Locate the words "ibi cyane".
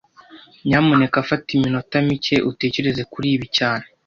3.35-3.85